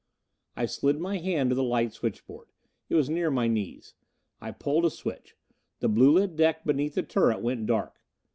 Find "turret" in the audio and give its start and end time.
7.03-7.41